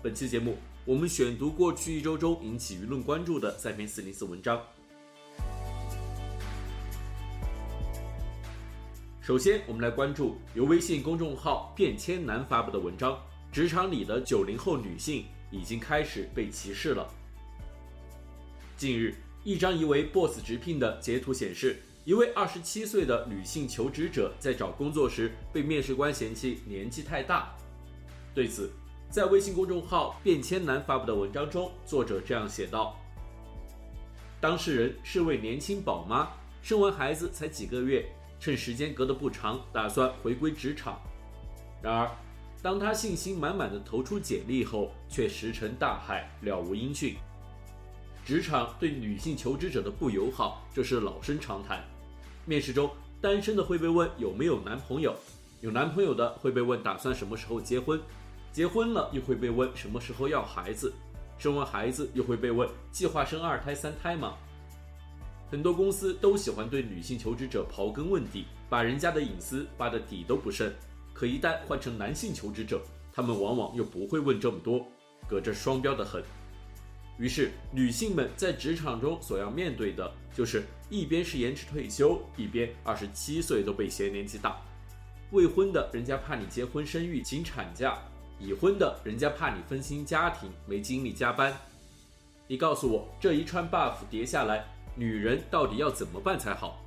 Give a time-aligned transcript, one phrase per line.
[0.00, 4.62] 本期节目，我们选读过去一周中引起舆论关注的三篇四零四文章。
[9.20, 17.12] 首先，我们来关注由微信公众号“变迁男”发布的文章：“职场里的九零后女性已经开始被歧视了。”
[18.78, 27.52] 近日，一张疑为 “boss 直聘”的截图显示，一位二十七岁的女性求职者在找工作时被面试官嫌弃年纪太大。
[28.32, 28.70] 对此，
[29.10, 32.94] 在微信公众号“变迁男”发布的文章中，作者这样写道
[34.38, 36.28] ：“当事人是位年轻宝妈，
[36.60, 38.06] 生完孩子才几个月，
[38.38, 41.00] 趁时间隔得不长，打算回归职场。
[41.80, 42.10] 然而，
[42.62, 47.16] 当她信心满满地投出简历后，却石沉大海，了无音讯。
[48.26, 51.82] 职场对女性求职者的不友好，这是老生常谈。
[52.44, 52.90] 面试中，
[53.22, 55.16] 单身的会被问有没有男朋友，
[55.62, 57.98] 有男朋友的会被问打算什么时候结婚。”
[58.58, 60.92] 结婚了又会被问什么时候要孩子，
[61.38, 64.34] 生完孩子又会被问计划生二胎三胎吗？
[65.48, 70.72] 很多公司都喜欢对女性求职者刨根问底，把人家的隐私扒得底都不剩。
[71.14, 74.84] 可一旦换成男性求职者，他们往往又不会问这么多，
[75.28, 76.20] 隔着双标的很。
[77.16, 84.60] 于是女性们在职场中所要面对的就是一边是延迟退休，一边二十七岁都被嫌年纪大。
[85.30, 87.96] 未婚的人家怕你结婚生育请产假。
[88.38, 91.56] 已婚的人家怕你分心家庭，没精力加班。
[92.46, 96.80] 你告诉我，这一串 buff 叠下来，女人到底要怎么办才好？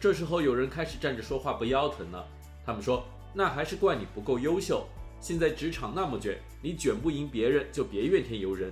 [0.00, 2.26] 这时候有人开始站着说话不腰疼了。
[2.66, 4.86] 他们说，那还是怪你不够优秀。
[5.20, 8.70] 现在职场那么卷，你卷不赢别人就别怨天尤人。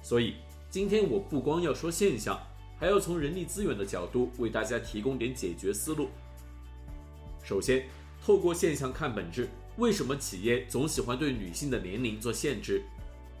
[0.00, 0.36] 所以
[0.70, 2.38] 今天我不光要说现象，
[2.78, 6.08] 还要从人力资源的角度为大家提供点解决思路。
[7.42, 7.88] 首先，
[8.24, 9.48] 透过现象看本质。
[9.78, 12.82] 为什么企业总喜欢对女性的年龄做限制？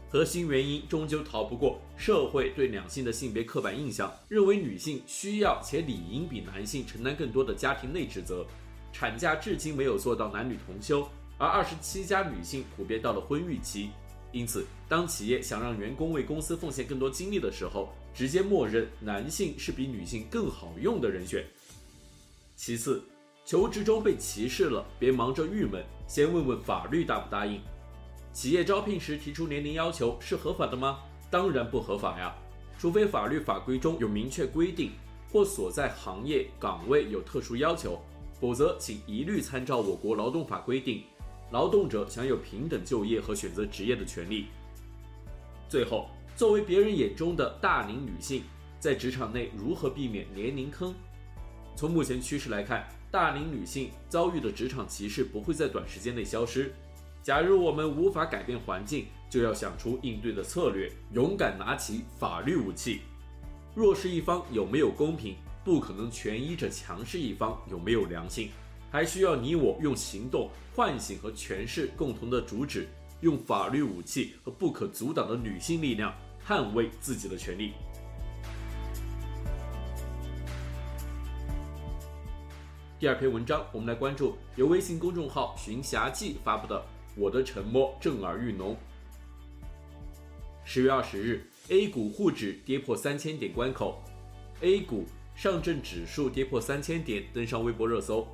[0.08, 8.46] 核心原因终究逃不过社会对两性的性别刻板印象，认为女性需要且理应比男性承担更多的家庭内职责。
[8.92, 11.06] 产假至今没有做到男女同休，
[11.38, 13.90] 而二十七家女性普遍到了婚育期。
[14.30, 21.44] 因此，当企业想让员工为公司奉献更多精力的时候，直接默认男性是比女性更好用的人选。
[22.54, 23.02] 其次，
[23.48, 27.62] 求职中被歧视了，别忙着郁闷，先问问法律答不答应。
[28.30, 30.98] 企业招聘时提出年龄要求是合法的吗？
[31.30, 32.36] 当然不合法呀，
[32.78, 34.90] 除非法律法规中有明确规定，
[35.32, 37.98] 或所在行业岗位有特殊要求，
[38.38, 41.04] 否则请一律参照我国劳动法规定，
[41.50, 44.48] 劳动者享有平等就业和选择职业的权利。
[45.70, 48.42] 最后，作为别人眼中的大龄女性，
[48.78, 50.94] 在职场内如何避免年龄坑？
[51.78, 56.74] 从目前趋势来看，大龄女性遭遇的职场歧视不会在短时间内消失。
[57.22, 63.02] 假如我们无法改变环境，就要想出应对的策略，勇敢拿起法律武器。
[63.76, 68.50] 弱势一方有没有公平，不可能全依着强势一方有没有良心，
[68.90, 72.88] 还需要你我用行动唤醒和诠释共同的主旨，
[73.20, 76.12] 用法律武器和不可阻挡的女性力量
[76.44, 77.70] 捍卫自己的权利。
[83.00, 86.80] 第二篇文章，我们来关注由微信公众号“寻侠记”发布的
[87.14, 88.74] 《我的沉默震耳欲聋》。
[90.64, 94.02] 十月二十日，A 股沪指跌破三千点关口
[94.62, 98.26] ，A 股上证指数跌破三千点，登上微博热搜。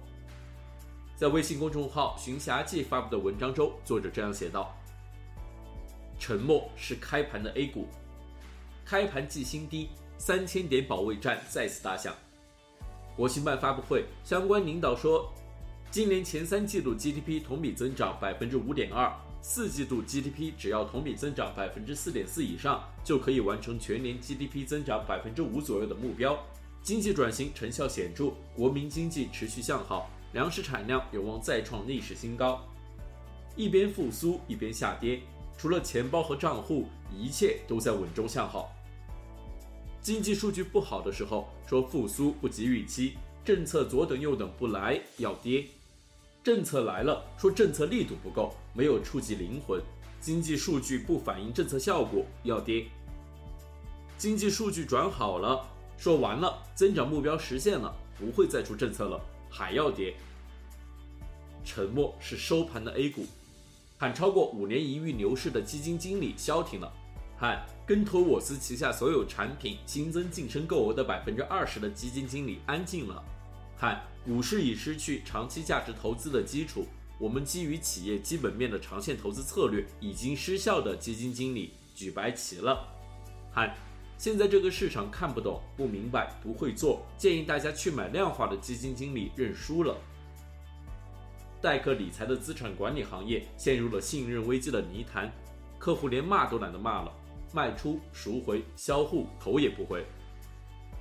[1.14, 4.74] 在微信公众号“寻侠记”发布的文章中，作者这样写道
[6.18, 7.86] ：“沉默是开盘的 A 股，
[8.82, 12.14] 开盘即新低，三千点保卫战再次打响。”
[13.16, 15.32] 国新办发布会，相关领导说，
[15.90, 26.36] 今年前三季度 GDP 同比增长百分之五点二，四季度 GDP 只要同比增长百分之四点四以上，就可以完成全年 GDP 增长百分之五左右的目标。
[26.82, 32.60] 经济转型成效显著，国民经济持续向好，粮食产量有望再创历史新高。
[33.54, 35.20] 一边复苏一边下跌，
[35.56, 38.73] 除了钱包和账户，一切都在稳中向好。
[40.04, 45.64] 经济数据不好的时候，说复苏不及预期，政策左等右等不来要跌；
[46.42, 49.80] 政策来了，说政策力度不够，没有触及灵魂，
[50.20, 52.84] 经济数据不反映政策效果，要跌。
[54.18, 55.66] 经济数据转好了，
[55.96, 59.18] 说完了，增长目标实现了，不会再出政策了，
[59.48, 60.14] 还要跌。
[61.64, 63.24] 沉默是收盘的 A 股，
[63.96, 66.92] 喊超过五年一遇牛市的基金经理消停了，
[67.44, 73.22] 喊跟投我司旗下所有产品新增净申购额的百分之二十的基金经理安静了，
[73.76, 76.86] 喊股市已失去长期价值投资的基础，
[77.20, 82.82] 我们基于企业基本面的长线投资策略已经失效的基金经理举白旗了，
[83.52, 83.74] 喊
[84.16, 89.94] 现在这个市场看不懂、不明白、不会做，建议大家去买量化的基金经理认输了。
[91.60, 95.30] 代客理财的资产管理行业陷入了信任危机的泥潭，
[95.78, 97.12] 客户连骂都懒得骂了，
[97.54, 100.04] 卖出、赎回、销户头也不回，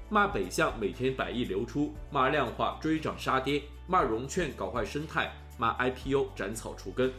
[0.07, 7.11] 骂北向每天百亿流出，骂量化追涨杀跌，骂融券搞坏生态，骂 IPO 斩草除根，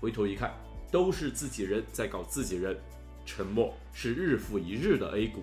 [0.00, 0.52] 回头一看，
[0.92, 2.78] 都是自己人在搞自己人，
[3.24, 5.42] 沉默是日复一日的 A 股。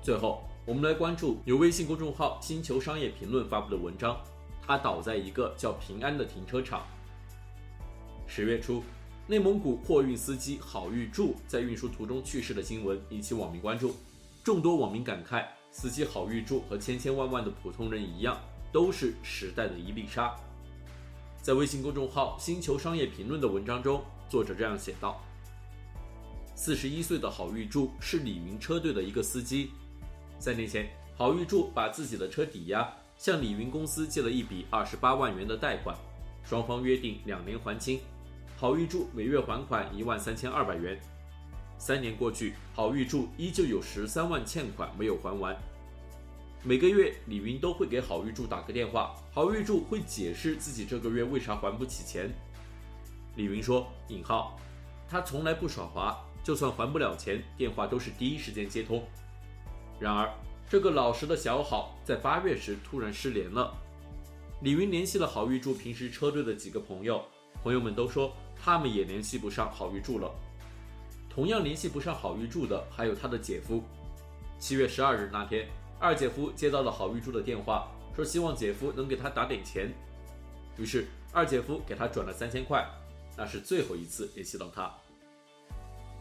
[0.00, 0.44] 最后。
[0.64, 4.16] 我们来关注由微信公众号“星球商业评论”发布的文章，
[4.64, 6.86] 他倒在一个叫平安的停车场。
[8.26, 8.82] 十月初，
[9.26, 13.94] 内蒙古货运司机郝玉柱在运输途中去世的新闻引起网民关注，
[14.42, 18.40] 众多网民感慨：司机郝玉柱和千千万万的普通人一样，
[18.72, 20.34] 都是时代的一粒沙。
[21.42, 25.20] 在微信公众号“星球商业评论”的文章中，作者这样写道：
[26.54, 29.72] 四十一岁的郝玉柱是李云车队的一个司机。
[30.38, 35.96] 三年前，郝玉柱把自己的车抵押，向李云公司借了一笔二十八万元的贷款，
[36.44, 38.00] 双方约定两年还清。
[38.58, 41.00] 郝玉柱每月还款一万三千二百元。
[41.78, 45.56] 三年过去，郝玉柱依旧有十三万欠款没有还完。
[46.62, 52.30] 每个月，李云都会给郝玉柱打个电话，郝玉柱会解释自己这个月为啥还不起钱。
[53.34, 54.56] 李云说：“引号，
[55.08, 59.04] 他从来不耍滑，就算还不了钱，电话都是第一时间接通。”
[59.98, 60.32] 然而，
[60.70, 63.74] 这个老实的小郝在八月时突然失联了。
[64.62, 67.20] 李云联系了郝玉柱平时车队的几个朋友，
[67.64, 70.32] 朋友们都说他们也联系不上郝玉柱了。
[71.28, 73.82] 同样联系不上郝玉柱的还有他的姐夫。
[74.60, 75.68] 七月十二日那天，
[75.98, 79.92] 二姐夫接到了郝玉柱的电话，说希望姐夫能给他打点钱。
[80.78, 82.88] 于是二姐夫给他转了三千块，
[83.36, 84.94] 那是最后一次联系到他。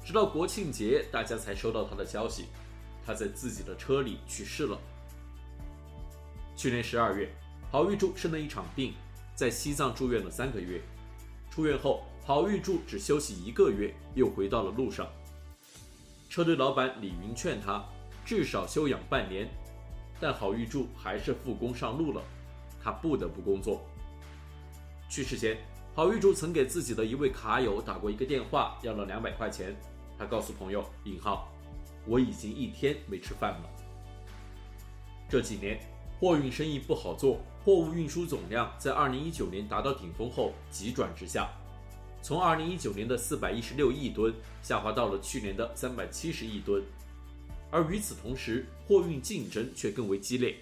[0.03, 2.45] 直到国庆节，大家才收到他的消息。
[3.05, 4.79] 他在自己的车里去世了。
[6.55, 7.31] 去年十二月，
[7.71, 8.93] 郝玉柱生了一场病，
[9.33, 10.81] 在西藏住院了三个月。
[11.49, 15.07] 出院后，郝玉柱只休息一个月，又回到了路上。
[16.27, 17.81] 车队老板李云劝他
[18.25, 19.47] 至少休养半年，
[20.19, 22.21] 但郝玉柱还是复工上路了。
[22.83, 23.81] 他不得不工作。
[25.09, 25.57] 去世前，
[25.95, 29.73] 郝玉柱曾给自己的一位卡友打过一个电话，要了两百块钱。
[30.19, 31.49] 他告诉朋友：“引号。”
[32.05, 33.69] 我已经一天没吃饭了。
[35.29, 35.79] 这几年
[36.19, 41.47] 货运生意不好做，货物运输总量在2019年达到顶峰后急转直下，
[42.21, 46.83] 从2019年的416亿吨下滑到了去年的370亿吨。
[47.69, 50.55] 而与此同时，货运竞争却更为激烈，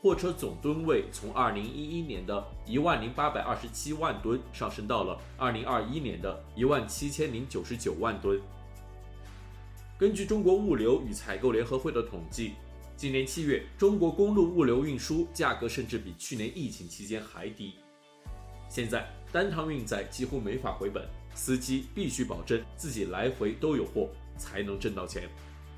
[0.00, 8.40] 货车总吨位从2011年的一万零八百二十七万吨上升到了2021年的一万七千零九十九万吨。
[9.98, 12.54] 根据中国物流与采购联合会的统计，
[13.00, 17.72] 今年七月，中国公路物流运输价格甚至比去年疫情期间还低。
[18.68, 25.26] 现在单趟运载几乎没法回本，司机必须保证自己来回都有货，才能挣到钱。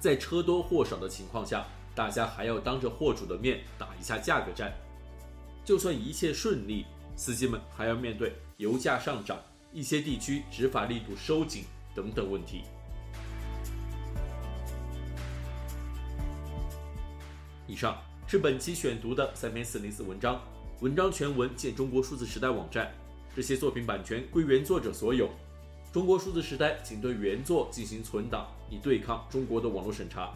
[0.00, 1.64] 在车多货少的情况下，
[1.94, 4.72] 大家还要当着货主的面打一下价格战。
[5.64, 9.40] 就算一切顺利，司机们还要面对油价上涨、
[9.72, 11.62] 一些地区执法力度收紧
[11.94, 12.62] 等等问题。
[17.72, 20.38] 以上是本期选读的三篇四零四文章，
[20.80, 22.92] 文章全文见中国数字时代网站。
[23.34, 25.30] 这些作品版权归原作者所有。
[25.90, 30.34] 中国数字时代仅对原作进行存档，以对抗中国的网络审查。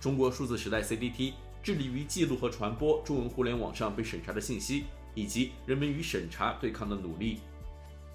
[0.00, 4.84] 中国数字时代 CDT 致力于记录和传播中文互联网上被审查的信息，
[5.16, 7.40] 以及人们与审查对抗的努力。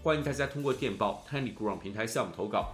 [0.02, 2.74] 欢迎大家通过电报 TinyGround 平台项目投稿。